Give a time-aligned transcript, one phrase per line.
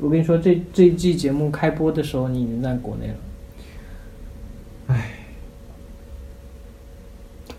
[0.00, 3.14] 我跟你说，这这一季节目开播的时候，你已经在国内了。
[4.88, 5.10] 唉，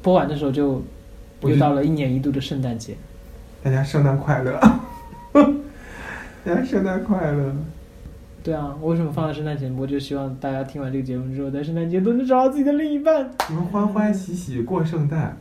[0.02, 0.82] 播完的时候就
[1.42, 2.96] 又到了一年一度的圣诞节。
[3.64, 4.60] 大家圣诞快乐！
[6.44, 7.56] 大家圣诞快乐！
[8.44, 9.86] 对啊，我为什么放在圣诞节播？
[9.86, 13.30] 就希望大家听完这个节目之后，在圣诞节都能找到自己的另一半。
[13.50, 15.38] 你们欢欢喜喜过圣诞，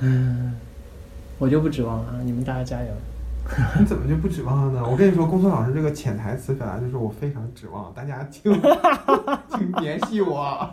[0.00, 0.56] 嗯，
[1.38, 2.88] 我就不指望了，你们大家加油。
[3.78, 4.88] 你怎么就不指望了呢？
[4.90, 8.52] 我跟你说，公孙老师这个潜台词本来就是我非常指望，大家请
[9.50, 10.68] 请联系我。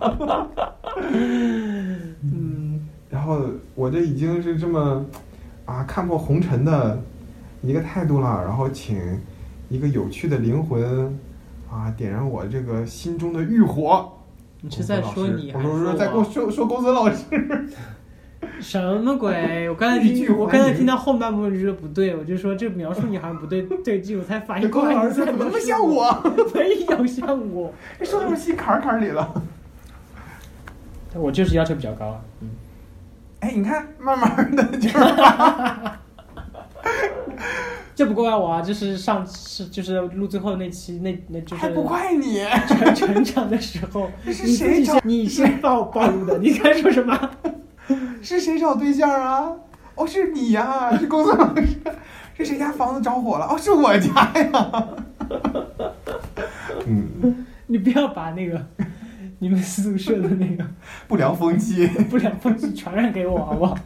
[2.22, 3.42] 嗯，然后
[3.76, 5.06] 我这已经是这么
[5.66, 7.00] 啊看破红尘的
[7.62, 9.20] 一个态度了，然后请
[9.70, 11.20] 一个有趣的灵魂
[11.70, 14.12] 啊点燃我这个心中的欲火。
[14.62, 17.26] 你是在说你还我是说在跟我说说公孙老师。
[18.62, 19.68] 什么鬼？
[19.70, 26.12] 我刚才听，我刚才听到后半部分就说不对，我就说这描述你好像不对 对劲，我才反应过来怎么那么像我？
[26.54, 29.44] 没有像我，你说到心坎儿坎儿里了。
[31.14, 32.22] 我就是要求比较高啊。
[32.42, 32.50] 嗯，
[33.42, 34.98] 哎，你看，慢慢的就是。
[37.94, 47.30] 这不怪我啊，就是上是就是录最后那期那那就是还不怪你，成成长的时候，这是谁找先你先暴暴露的，你该说什么？
[48.22, 49.52] 是谁找对象啊？
[49.96, 51.68] 哦，是你呀、是公孙老师。
[52.34, 53.46] 是谁家房子着火了？
[53.46, 54.88] 哦，是我家呀。
[56.88, 58.66] 嗯，你不要把那个
[59.38, 60.66] 你们宿舍的那个
[61.08, 61.88] 不良风气。
[62.10, 63.78] 不良风气传染给我，好不好？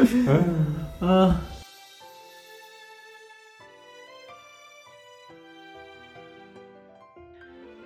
[0.00, 1.36] 嗯，嗯、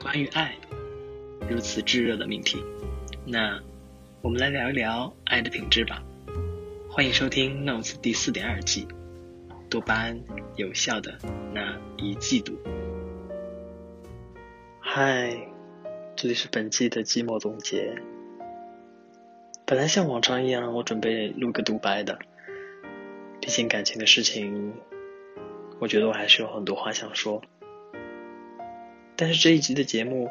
[0.01, 0.55] 关于爱，
[1.48, 2.63] 如此炙热的命题，
[3.27, 3.61] 那
[4.25, 6.03] 我们来聊一聊爱的品质吧。
[6.89, 8.89] 欢迎收听《Notes》第四点二季，
[9.69, 10.19] 多巴胺
[10.56, 11.19] 有效的
[11.53, 12.58] 那一季度。
[14.80, 15.36] 嗨，
[16.17, 18.00] 这里是本季的季末总结。
[19.67, 22.18] 本来像往常一样，我准备录个独白的，
[23.42, 24.73] 毕竟感情的事情，
[25.79, 27.42] 我觉得我还是有很多话想说。
[29.17, 30.30] 但是这一集的节目，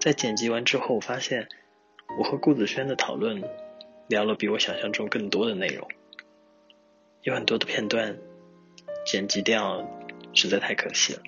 [0.00, 1.46] 在剪辑完之后，我发现
[2.18, 3.42] 我和顾子轩的讨论
[4.08, 5.88] 聊了比我想象中更多的内容，
[7.22, 8.18] 有很多的片段
[9.06, 9.88] 剪辑掉，
[10.34, 11.22] 实在太可惜了。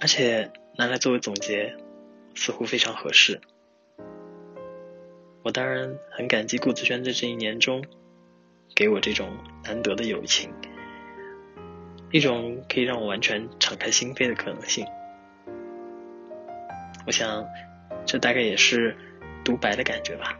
[0.00, 1.76] 而且拿来作为总结，
[2.34, 3.40] 似乎非常合适。
[5.42, 7.84] 我当然很感激顾子轩在这一年中
[8.74, 9.28] 给我这种
[9.62, 10.52] 难得的友情。
[12.10, 14.86] 一种可以让我完全敞开心扉的可能性。
[17.06, 17.46] 我想，
[18.06, 18.96] 这大概也是
[19.44, 20.38] 独白的感觉吧。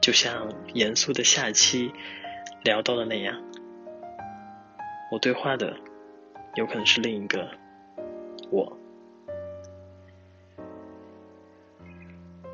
[0.00, 1.92] 就像严肃的下期
[2.62, 3.42] 聊到的那样，
[5.10, 5.76] 我对话的
[6.54, 7.50] 有可能是另一个
[8.50, 8.78] 我。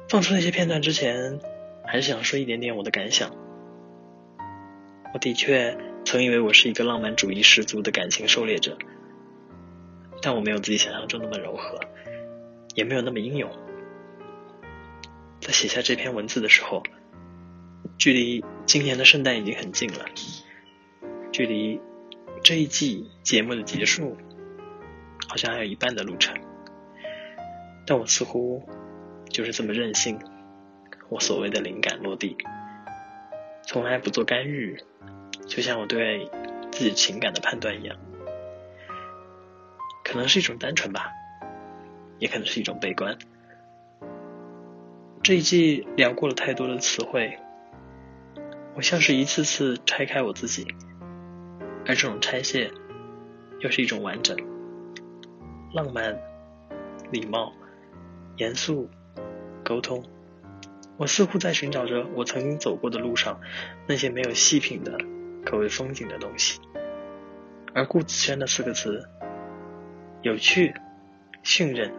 [0.09, 1.41] 放出那些片段之前，
[1.85, 3.31] 还是想说一点点我的感想。
[5.15, 5.77] 我的确。
[6.05, 8.77] 曾以为我是一个浪漫主义十足的感情狩猎者，
[10.21, 11.79] 但我没有自己想象中那么柔和，
[12.75, 13.51] 也没有那么英勇。
[15.41, 16.83] 在写下这篇文字的时候，
[17.99, 20.05] 距离今年的圣诞已经很近了，
[21.33, 21.81] 距离
[22.43, 24.17] 这一季节目的结束
[25.29, 26.37] 好像还有一半的路程，
[27.87, 28.63] 但我似乎
[29.29, 30.19] 就是这么任性，
[31.09, 32.37] 我所谓的灵感落地，
[33.67, 34.79] 从来不做干预。
[35.45, 36.31] 就像我对
[36.71, 37.97] 自己情感的判断一样，
[40.05, 41.11] 可能是一种单纯吧，
[42.23, 43.19] 也可能是一种悲观。
[45.25, 47.37] 这一季聊过了太多的词汇，
[48.77, 50.65] 我像是一次次拆开我自己，
[51.85, 52.71] 而这种拆卸
[53.59, 54.37] 又是一种完整。
[55.75, 56.17] 浪漫、
[57.11, 57.53] 礼貌、
[58.37, 58.89] 严肃、
[59.65, 60.05] 沟通，
[60.99, 63.41] 我似乎在寻找着我曾经走过的路上
[63.89, 64.97] 那些没有细品的。
[65.45, 66.61] 可谓风景的东西，
[67.75, 69.09] 而顾子轩的四个字
[70.23, 70.73] “有趣、
[71.43, 71.93] 信任、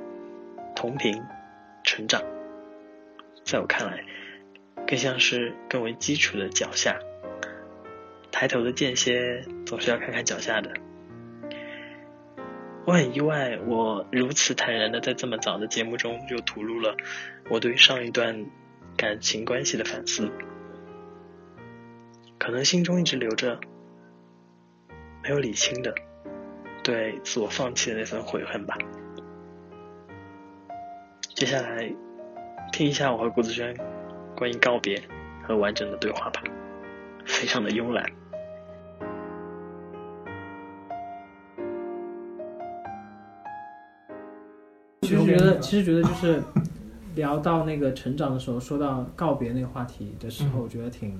[0.76, 1.22] 同频、
[1.84, 2.22] 成长”，
[3.46, 4.04] 在我看来，
[4.88, 7.00] 更像是更为基础的脚下。
[8.32, 10.72] 抬头的间歇总是要看看脚下的。
[12.86, 16.98] 我很意外，我如此坦然的在这么早的节目中就吐露了
[17.50, 18.46] 我对上一段
[18.98, 20.30] 感情关系的反思。
[22.38, 23.58] 可能心中一直留着
[25.24, 25.96] 没有理清的
[26.84, 28.78] 对自我放弃的那份悔恨吧。
[31.36, 31.92] 接下来
[32.72, 33.76] 听一下我和谷子轩
[34.38, 35.02] 关于告别
[35.42, 36.44] 和完整的对话吧，
[37.26, 38.06] 非常的慵懒。
[45.02, 46.42] 其实觉得，其实觉得就是
[47.16, 51.20] 聊到那个成长的时候，说到告别那个话题的时候，我觉得挺，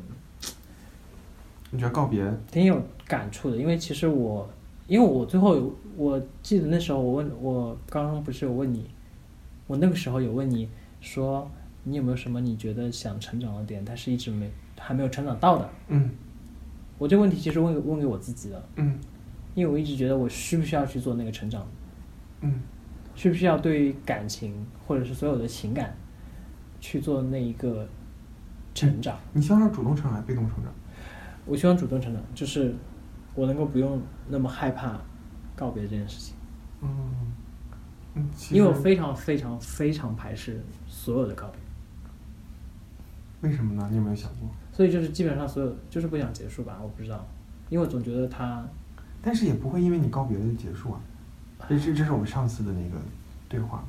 [1.72, 2.24] 你觉得告别？
[2.52, 4.48] 挺有感触的，因为其实我，
[4.88, 8.90] 因为我最后我记得那时候我问我刚刚不是有问你，
[9.68, 10.70] 我那个时候有问你
[11.02, 11.50] 说
[11.84, 15.70] 你有没有什么你觉得想成长的点，但是一直没还没有成长到的。
[15.88, 16.10] 嗯
[16.98, 19.00] 我这个问题其实问给问给我自己的，嗯
[19.56, 21.68] 因为我一直觉得我需不需要去做那个成长，
[22.42, 22.62] 嗯
[23.16, 25.96] 需不需要对感情或者是所有的情感
[26.80, 27.88] 去做那一个
[28.74, 29.18] 成长。
[29.34, 30.74] 你希望是主动成长还是被动成长？
[31.46, 32.74] 我希望主动成长，就是
[33.36, 35.00] 我能够不用那么害怕
[35.56, 36.36] 告别这件事情，
[36.82, 36.90] 嗯
[38.16, 41.60] 嗯，因为我非常非常非常排斥所有的告别，
[43.50, 43.88] 为什么呢？
[43.90, 44.50] 你有没有想过？
[44.72, 47.26] 所以就是基本上所有就是不想结束吧，我不知道，
[47.70, 48.64] 因为我总觉得他
[49.22, 51.00] 但是也不会因为你告别了就结束啊。
[51.70, 52.98] 这这这是我们上次的那个
[53.48, 53.88] 对话嘛，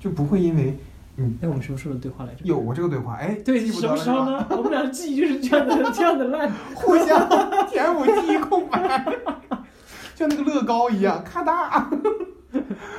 [0.00, 0.76] 就不会因为
[1.14, 2.40] 你哎，我们什么时候的对话来着？
[2.44, 3.96] 有过这个对话，哎，对，什么？
[3.96, 4.46] 时候呢？
[4.50, 6.50] 我们俩记忆就是这样的，这样的烂。
[6.74, 7.28] 互相
[7.68, 9.06] 填补记忆空白，
[10.16, 11.86] 像那个乐高一样，咔嗒。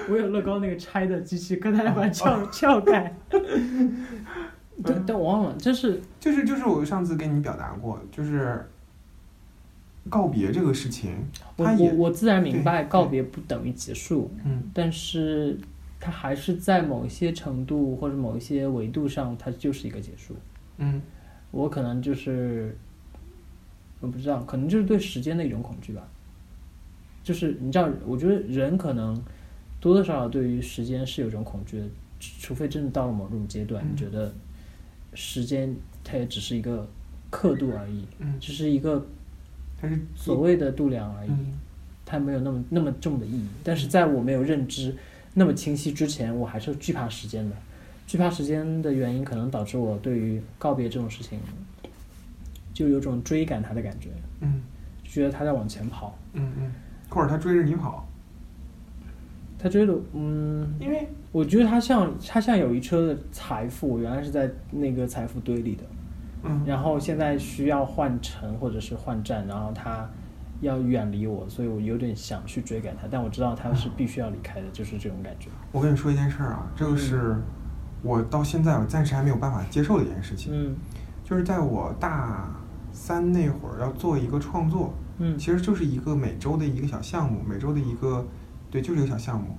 [0.09, 3.15] 我有乐高那个拆的机器，跟大家把它撬撬开。
[4.83, 8.65] 对，但我忘了，就是就是就是我上次跟你表达过，就是
[10.09, 11.15] 告别这个事情，
[11.55, 15.57] 我我我自然明白告别不等于结束，嗯但是
[16.00, 20.35] 它还是在某一些程度或者某一些维度上，它就是一个结束。
[20.77, 21.01] 嗯
[21.51, 22.75] 我可能就是
[24.01, 26.01] 我不知道，可能就是对时间的一种恐惧吧。
[27.21, 29.15] 就是你知道，我觉得人可能
[29.83, 31.85] 多多少少对于时间是有一种恐惧的，
[32.18, 34.33] 除除非真的到了某种阶段，嗯你觉得
[35.13, 35.75] 时间
[36.06, 36.88] 它也只是一个
[37.30, 39.06] 刻度而已，嗯，只是一个
[40.15, 41.30] 所谓的度量而已。
[41.30, 41.59] 嗯
[42.06, 43.47] 它没有那么那么重的意义。
[43.63, 44.95] 但是在我没有认知
[45.33, 47.56] 那么清晰之前，我还是惧怕时间的。
[48.06, 51.39] 惧怕时间的原因，可能导致我对于告别这种事情，
[52.74, 54.09] 就有种追赶它的感觉，
[54.41, 54.62] 嗯
[55.03, 56.18] 就觉得它在往前跑。
[56.33, 56.71] 嗯嗯，
[57.09, 58.07] 或者他追着你跑，
[59.63, 65.83] 它追的，嗯，因为我觉得他像他像有一车的财富，我原来是在那个财富堆里的，
[66.44, 70.06] 嗯然后现在需要换乘或者是换站，然后他
[70.60, 75.48] 要远离我，所以我有点想去追赶他，但我知道他是必须要离开的，就是这种感觉。
[75.71, 77.38] 我跟你说一件事儿啊，这个是
[78.01, 80.75] 我到现在我暂时还没有办法接受的一件事情，嗯
[81.24, 82.54] 就是在我大
[82.92, 88.27] 三那会儿要做一个创作，嗯其实就是一个每周的一个小项目，每周的一个，
[88.73, 89.55] 对，就是一个小项目。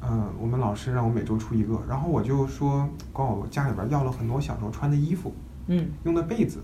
[0.00, 5.34] 嗯，我们老师让我每周出一个，然后我就说管我家里边要了很多小时候穿的衣服，
[5.66, 6.62] 嗯用的被子，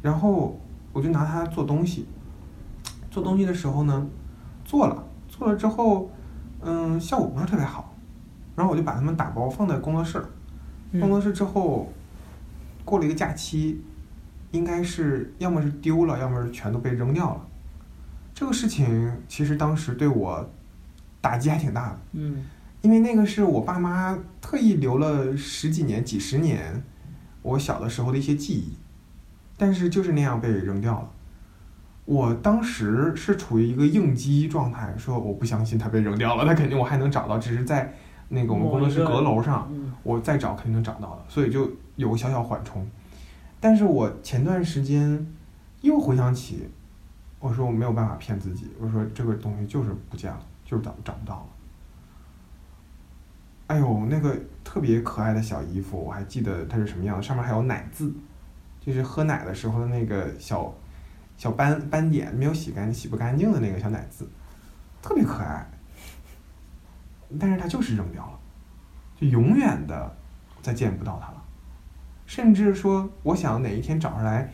[0.00, 0.58] 然后
[0.94, 2.06] 我就拿它做东西。
[3.10, 4.06] 做东西的时候呢，
[4.64, 6.10] 做了，做了之后，
[6.62, 7.94] 嗯，效果不是特别好，
[8.56, 10.24] 然后我就把它们打包放在工作室。
[10.92, 11.92] 嗯工作室之后，
[12.86, 13.82] 过了一个假期，
[14.52, 17.47] 应该是要么是丢了，要么是全都被扔掉了。
[18.38, 20.48] 这个事情其实当时对我
[21.20, 22.44] 打击还挺大的，嗯
[22.82, 26.80] 因为那个是我爸妈特意留了十几年、几十年
[27.42, 28.76] 我小的时候的一些记忆，
[29.56, 31.10] 但是就是那样被扔掉了。
[32.04, 37.92] 我当时是处于一个应激状态，说我不相信它被扔掉了，它肯定我还能找到，只是在
[38.28, 42.88] 那个我们工作室阁楼上，嗯我再找肯定能找到的，所以就有个小小缓冲。
[43.58, 45.26] 但是我前段时间
[45.80, 46.68] 又回想起，
[47.38, 51.46] 我说我没有办法骗自己，我说这个东西就是不见了，就是找找不到了。
[53.68, 58.12] 哎呦，那个特别可爱的小衣服，我还记得它是什么样的，上面还有奶渍，
[58.80, 60.74] 就是喝奶的时候的那个小
[61.36, 64.26] 小斑斑点，没有洗干净洗不干净的那个小奶渍，
[65.02, 65.66] 特别可爱。
[67.38, 68.38] 但是它就是扔掉了。
[69.14, 70.16] 就永远的
[70.62, 71.44] 再见不到它了。
[72.24, 74.50] 甚至说，我想哪一天找上来，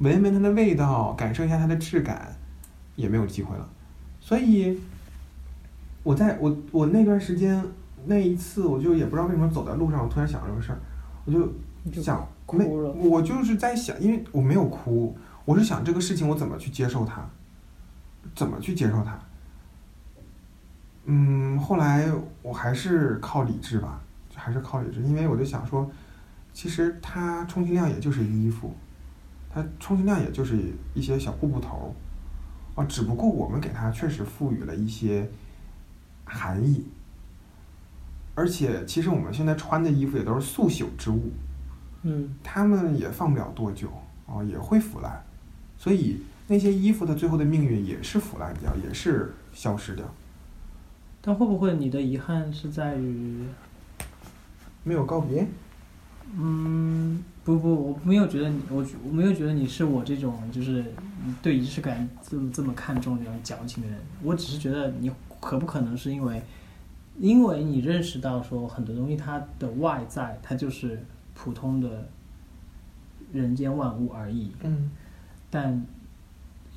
[0.00, 2.36] 闻一闻它的味道，感受一下它的质感，
[2.96, 3.68] 也没有机会了。
[4.20, 4.78] 所以，
[6.02, 7.64] 我在我我那段时间
[8.06, 10.78] 那一次，我就也不知道为什么走在路上，我突然想这个事儿，
[11.24, 17.28] 我就想没，哭了我就是在想，因为我没有哭，我是想这个事情我怎么去接受它，
[18.34, 19.18] 怎么去接受它。
[21.04, 22.10] 嗯，后来
[22.42, 24.00] 我还是靠理智吧，
[24.34, 25.90] 还是靠理智，因为我就想说，
[26.52, 28.74] 其实它充其量也就是衣服，
[29.52, 30.56] 它充其量也就是
[30.94, 31.94] 一些小布布头
[32.76, 35.28] 儿，啊，只不过我们给它确实赋予了一些
[36.24, 36.84] 含义，
[38.36, 41.32] 而且其实我们现在穿的衣服也都是速朽之物，
[42.02, 43.88] 嗯它们也放不了多久
[44.26, 45.24] 哦，也会腐烂，
[45.76, 50.04] 所以那些衣服的最后的命运也是腐烂掉，也是消失掉。
[51.20, 53.44] 但会不会你的遗憾是在于，
[54.84, 55.46] 没有告别。
[56.36, 60.84] 嗯，不不，我没有觉得你，我我没有觉得你是我这种就是
[61.42, 63.98] 对仪式感这么这么看重、这种矫情的人。
[64.22, 65.10] 我只是觉得你
[65.40, 66.42] 可不可能是因为，
[67.18, 71.02] 因为你认识到说很多东西它的外在它就是
[71.34, 72.08] 普通的
[73.32, 74.90] 人间万物而已，嗯
[75.50, 75.84] 但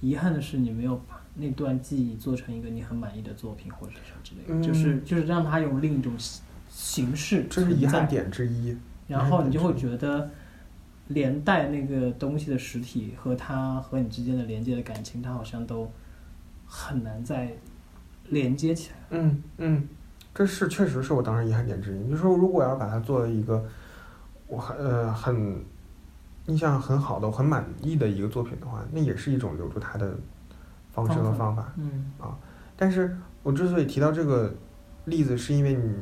[0.02, 8.76] 遗憾的是你没有把那段记忆做成一个你很满意的作品或者什么之类的，嗯就是就是让它用另一种形形式这是遗憾点之一。
[9.08, 10.30] 然后你就会觉得
[11.08, 15.92] 连带那个东西的实体和它和你之间的连接的感情，它好像都
[16.66, 17.54] 很难再
[18.30, 18.96] 连接起来。
[19.12, 19.88] 嗯嗯，
[20.34, 22.10] 这是确实是我当时遗憾点之一。
[22.10, 23.64] 就是说，如果要是把它作为一个
[24.48, 25.64] 我很呃很
[26.48, 30.16] 印象很好的、我很满意的一个作品的话，那也是一种留住它的
[30.92, 31.74] 方式和方法。
[31.78, 32.14] 嗯
[32.76, 34.54] 但是我之所以提到这个
[35.06, 35.94] 例子，是因为你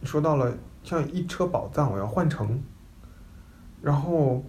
[0.00, 0.52] 你说到了
[0.84, 2.60] 像一车宝藏，我要换乘，
[3.80, 4.44] 然后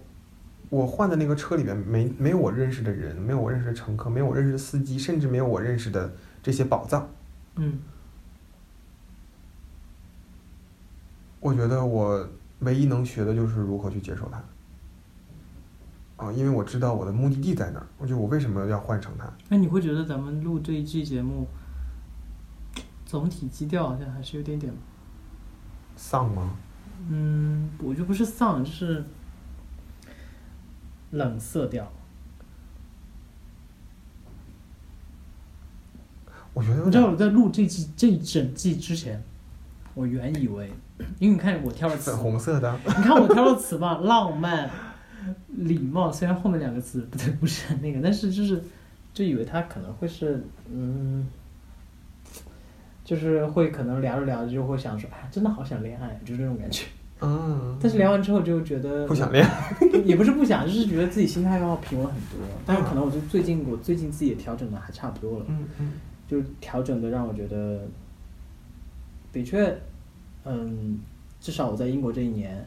[0.70, 6.12] 我换的那个车里面没没有我认识的人，没有我认识的乘客，没有我认识的司机，甚至没有我认识的
[6.42, 7.08] 这些宝藏。
[7.56, 7.78] 嗯
[11.40, 12.26] 我觉得我
[12.60, 14.42] 唯一能学的就是如何去接受它。
[16.16, 19.30] 啊，因为我知道我的目的地在哪儿，我觉得我为什么要换乘它？
[19.48, 21.46] 那你会觉得咱们录这一季节目
[23.04, 24.72] 总体基调好像还是有点点，
[25.96, 26.56] 丧吗？
[27.08, 29.04] 嗯，我觉得不是丧，就是
[31.10, 31.92] 冷色调。
[36.54, 39.20] 我觉得你知道我在录这季这一整季之前，
[39.92, 40.72] 我原以为，
[41.18, 44.70] 因为你看我挑了词粉红色的，你看我挑的词吧，浪漫、
[45.48, 48.62] 礼貌，虽然后面两个词不对，不是很那个，但是就是
[49.12, 51.26] 就以为他可能会是嗯，
[53.04, 56.86] 就是会可能聊着聊着就会想说，哎，真的好想恋爱，就是这种感觉。
[57.20, 59.46] 嗯，但是聊完之后就觉得不想恋，
[60.04, 62.40] 也不是不想，就是觉得自己心态要平稳很多。
[62.66, 65.46] 但是可能我就最近我最近自己也调整的还差不多了。
[65.48, 65.92] 嗯嗯
[66.26, 67.86] 就是调整的让我觉得，
[69.30, 69.78] 的确，
[70.44, 70.98] 嗯，
[71.38, 72.66] 至少我在英国这一年，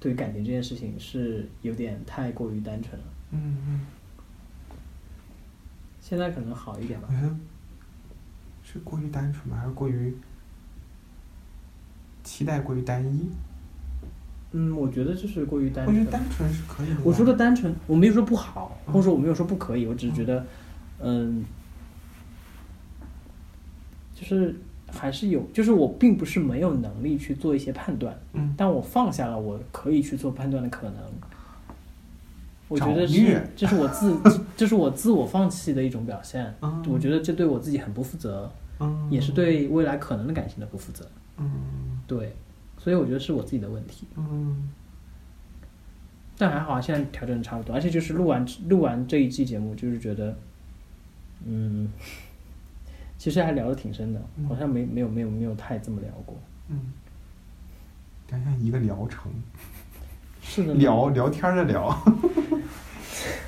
[0.00, 3.06] 对于感情这件事情是有点太过于单纯了。
[3.30, 3.80] 嗯嗯，
[6.00, 7.36] 现在可能好一点吧我。
[8.72, 9.56] 是过于单纯吗？
[9.60, 10.14] 还是过于
[12.22, 13.28] 期待过于单一？
[14.52, 16.12] 嗯，我觉得就是过于单纯我觉得。
[16.12, 16.96] 单纯是可以的。
[17.02, 20.44] 我说的单纯，我没有说不好，嗯或者说我没有说不可以，我只是觉得，
[21.00, 21.44] 嗯，
[24.14, 24.54] 就是
[24.92, 30.96] 还是有，就是我并不是没有能力去做一些判断，嗯但我放下了我可以去做判断的可能。
[32.68, 34.16] 我觉得是，这是我自，
[34.60, 36.54] 这是我自我放弃的一种表现。
[36.60, 41.10] 嗯我觉得这对我自己很不负责，嗯，也是对未来可能的感情的不负责。
[41.38, 42.36] 嗯对，
[42.76, 44.06] 所以我觉得是我自己的问题。
[44.16, 44.68] 嗯
[46.36, 50.36] 但还好啊，现在调整的差不多，而且就是录完录完这一季节目，就是觉得，
[51.46, 51.90] 嗯，
[53.16, 56.36] 其实还聊得挺深的，嗯好像没没有没有没有太这么聊过。
[56.68, 56.92] 嗯，
[58.28, 59.32] 感觉像一个疗程，
[60.42, 61.98] 是的，聊聊天的聊，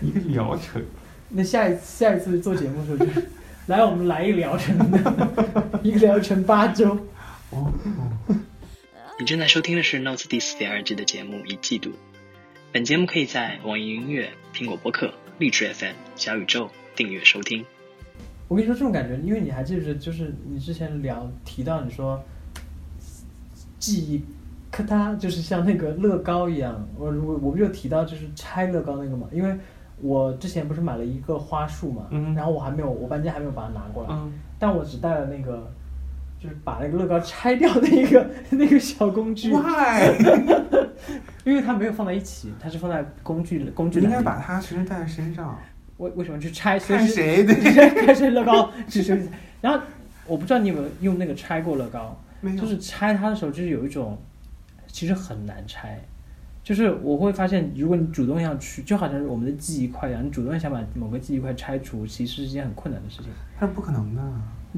[0.00, 0.82] 一个疗程。
[1.32, 3.26] 那下一下一次做节目的时候，就是
[3.66, 5.30] 来我们来一疗程的，
[5.82, 6.94] 一个疗程八周。
[7.50, 7.72] 哦
[8.28, 8.36] 哦，
[9.18, 11.90] 你正在收听的是《Notes》第四点二季的节目《一季度》。
[12.72, 17.64] 本节目可以在网易云音乐、苹果播客、荔枝 FM、小宇宙订阅收听。
[18.48, 22.22] 我跟你说这种感觉，因为你还记不记得，就是你之前聊提到你说
[23.78, 24.24] 记忆
[24.70, 26.86] 咔嗒，就是像那个乐高一样。
[26.96, 29.54] 我我我不就提到就是拆乐高那个嘛，因为
[30.02, 35.72] 我之前不是买了一个花束嘛，嗯然后我还没有，我搬家还没有把它拿过来，嗯但我只带了那个。
[36.42, 40.10] 就是把那个乐高拆掉的一个 那个小工具，，why？
[41.46, 45.56] 因为它没有放在一起，它是放在工具工具栏里你应该把它随身带在身上，
[45.98, 46.76] 为为什么去拆？
[46.80, 47.54] 随时 看谁的？
[48.04, 49.24] 开始乐高，只是，
[49.60, 49.78] 然后
[50.26, 52.20] 我不知道你有没有用那个拆过乐高，
[52.60, 54.18] 就是拆它的时候，就是有一种，
[54.88, 55.96] 其实很难拆，
[56.64, 63.26] 就是我会发现，如果你主动要去，就好像是我们的记忆块一样，你主动想把某个记忆块拆除，其实是一件很困难的事情。
[63.58, 64.22] 它是不可能的。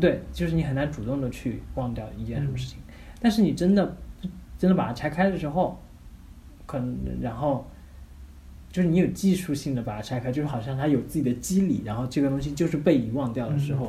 [0.00, 2.79] 对，就是你很难主动的去忘掉一件什么事情，
[3.21, 3.97] 但是你真的
[4.59, 5.79] 真的把它拆开的时候，
[6.67, 7.64] 可能然后
[8.73, 13.88] 就是你有技术性的把它拆开，就是好像它有自己的机理，然后这个东西就是被遗忘掉的时候，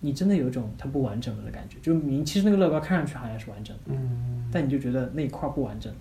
[0.00, 1.78] 你真的有一种它不完整了的感觉。
[1.82, 5.92] 就你其实那个乐高看上去好像是完整的，嗯，但你就觉得那一块不完整，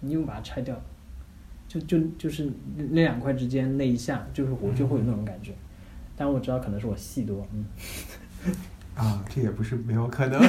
[0.00, 0.80] 你又把它拆掉，
[1.66, 2.44] 就就就是
[2.76, 5.52] 那那两块之间那一下，就是我就会有那种感觉。
[6.16, 7.64] 但我知道可能是我戏多，嗯。
[8.96, 10.40] 啊，这也不是没有可能。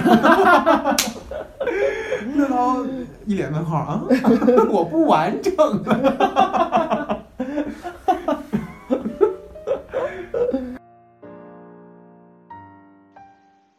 [2.36, 2.84] 乐涛
[3.28, 4.04] 一脸问号啊，
[4.72, 5.54] 我不完整
[5.84, 7.24] 啊。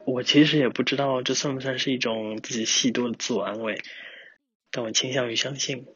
[0.06, 3.82] 我其实也不知道这算不算是一种自己戏多的自我安慰，
[4.72, 5.86] 但我倾向于相信，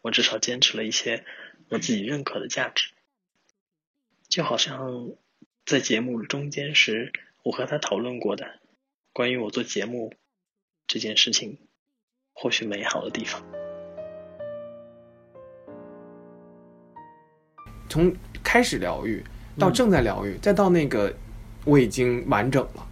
[0.00, 1.24] 我至少坚持了一些
[1.68, 2.90] 我自己认可的价值，
[4.28, 5.10] 就好像
[5.66, 7.12] 在节目中间时，
[7.42, 8.60] 我和他讨论过的
[9.12, 10.14] 关于我做节目
[10.86, 11.58] 这件事情
[12.32, 13.44] 或许美好的地方。
[17.88, 19.22] 从开始疗愈
[19.58, 21.14] 到正在疗愈，再到那个
[21.64, 22.88] 我已经完整了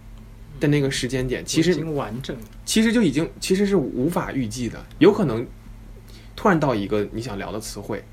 [0.59, 2.43] 的那个时间点，其实已经完整了。
[2.65, 5.45] 其实就已经其实是无法预计的，有可能
[6.35, 8.03] 突然到一个你想聊的词汇，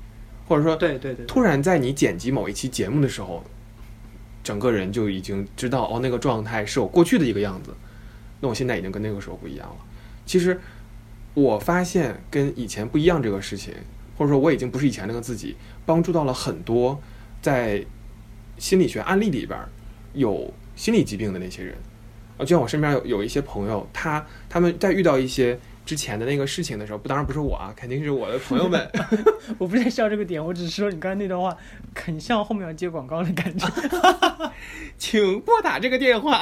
[0.47, 3.43] 或者说对对对，突然在你剪辑某一期节目的时候，
[4.43, 7.73] 整个人就已经知道哦，那个状态是我过去的一个样子，
[8.41, 9.77] 那我现在已经跟那个时候不一样了。
[10.25, 10.59] 其实
[11.33, 13.73] 我发现跟以前不一样这个事情，
[14.17, 15.55] 或者说我已经不是以前那个自己，
[15.85, 17.01] 帮助到了很多
[17.41, 17.85] 在
[18.57, 19.69] 心理学案例里边儿
[20.13, 21.75] 有心理疾病的那些人。
[22.41, 28.89] 啊，就像我身边有有一些朋友，他他们在遇到一些之前的那个事情的时候，不当然不是我啊，肯定是我的朋友们。
[29.59, 31.55] 我不是在笑这个点，我只是说你刚才那段话
[31.95, 33.67] 很像后面要接广告的感觉。
[34.97, 36.41] 请拨打这个电话。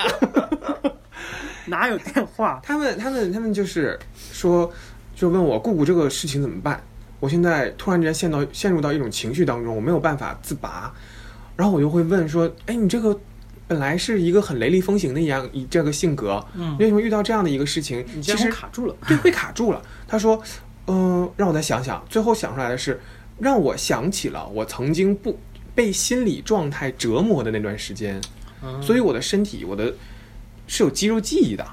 [1.68, 2.60] 哪有电话？
[2.64, 4.00] 他们他们他们就是
[4.32, 4.72] 说，
[5.16, 6.82] 就问我姑姑这个事情怎么办？
[7.20, 10.92] 我现在突然之间陷到陷入到一种情绪当中，我没有办法自拔。
[11.56, 13.20] 然后我就会问说，哎，你这个
[13.70, 18.96] 本来是一个很雷厉风行的一样一这个性格，嗯为什么遇到这样的一个事情，你其实卡住了。
[19.08, 19.80] 对，会卡住了。
[20.08, 20.42] 他说
[20.88, 23.00] ：“嗯、让我再想想。”最后想出来的是，
[23.38, 25.40] 让我想起了我曾经不
[25.76, 28.20] 被心理状态折磨的那段时间，
[28.64, 29.94] 嗯所以我的身体，我的
[30.66, 31.64] 是有肌肉记忆的，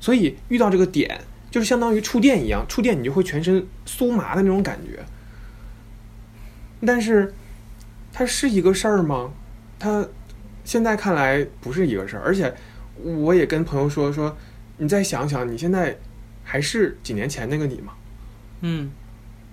[0.00, 5.04] 所以遇到这个点，就是相当于触电一样，触电你就会全身酥麻的那种感觉。
[6.84, 7.32] 但是，
[8.12, 9.30] 它是一个事儿吗？
[9.78, 10.06] 它
[10.64, 12.52] 现在看来不是一个事儿，而且
[13.02, 14.36] 我也跟朋友说说，
[14.78, 15.96] 你再想想，你现在
[16.42, 17.92] 还是几年前那个你吗？
[18.62, 18.90] 嗯，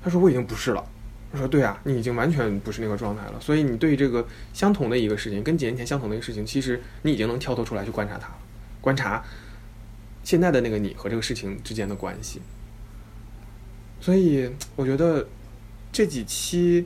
[0.01, 0.83] 他说我已经不是了。
[1.33, 3.39] 我说对啊，你已经完全不是那个状态了。
[3.39, 8.37] 所以你对这个相同的一个事情，跟几年前相同的一个事情，其实你已经能跳脱出来去观察它了，
[8.81, 9.23] 观察
[10.23, 12.41] 现在的那个你和这个事情之间的关系。
[14.01, 15.27] 所以我觉得
[15.91, 16.85] 这几期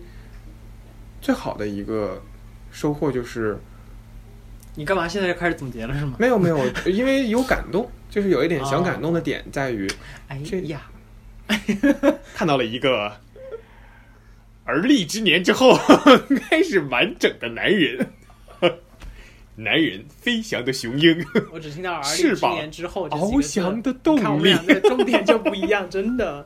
[1.22, 2.22] 最好的一个
[2.72, 3.58] 收获就是
[4.76, 6.18] 你干嘛现在就开始总结了是吗？
[6.20, 9.90] 没有没有，因为有感动，就是有一点小感动的点在于
[10.28, 10.82] 哎这呀，
[12.36, 13.12] 看到了一个
[14.66, 15.78] 而立之年之后
[16.50, 18.06] 开始完整的男人，
[19.56, 26.46] 男人飞翔的雄鹰，我只听到而立之年之后翱翔的动力看我们力两个重点就不一样，真的。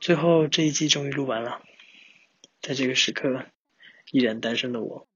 [0.00, 1.60] 最后这一季终于录完了，
[2.60, 3.46] 在这个时刻，
[4.10, 5.08] 依然单身的我，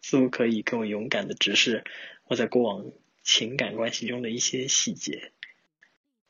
[0.00, 1.84] 似乎可以更为勇敢的直视
[2.24, 5.32] 我在过往情感关系中的一些细节，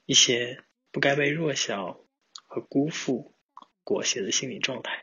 [0.07, 2.05] 一些不该被弱小
[2.47, 3.35] 和辜负
[3.85, 5.03] 裹挟的心理状态。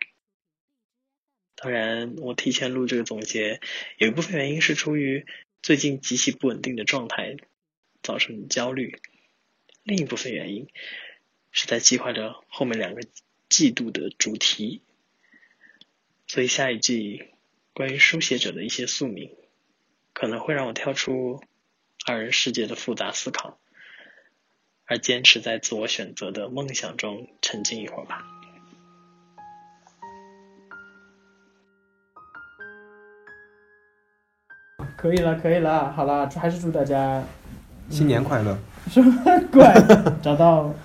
[1.55, 3.59] 当然，我提前录这个总结，
[3.97, 5.25] 有一部分原因是出于
[5.63, 7.35] 最近极其不稳定的状态
[8.03, 8.99] 造成的焦虑，
[9.81, 10.67] 另一部分原因
[11.51, 13.01] 是在计划着后面两个
[13.49, 14.83] 季度的主题，
[16.29, 17.29] 所以下一季
[17.73, 19.31] 关于书写者的一些宿命，
[20.13, 21.41] 可能会让我跳出
[22.05, 23.57] 二人世界的复杂思考，
[24.85, 28.25] 而坚持在自我选择的梦想中沉浸一会儿吧。
[34.97, 37.23] 可以了，可以了，好了，还是祝大家
[37.89, 38.57] 新年快乐，
[38.91, 39.13] 什么
[39.49, 39.63] 鬼
[40.21, 40.75] 找到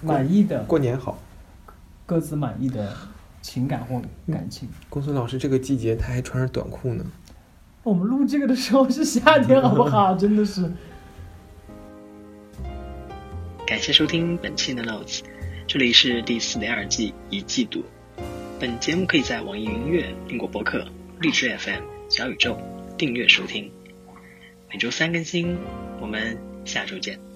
[0.00, 1.18] 满意的、过年好。
[2.06, 2.96] 各自满意的
[3.42, 4.00] 情感或
[4.30, 4.68] 感情。
[4.88, 7.04] 公孙老师这个季节他还穿着短裤呢。
[7.82, 10.14] 我们录这个的时候是夏天，好不好？
[10.18, 10.70] 真的是。
[13.66, 15.20] 感谢收听本期的 Notes，
[15.66, 17.84] 这里是第四点二季一季度。
[18.58, 20.86] 本节目可以在网易云音乐、苹果播客、
[21.20, 22.58] 荔枝 FM、小宇宙
[22.98, 23.70] 订阅收听，
[24.70, 25.56] 每周三更新。
[26.00, 27.29] 我们下周见。